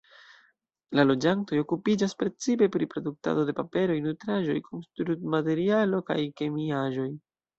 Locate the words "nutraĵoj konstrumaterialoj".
4.07-6.03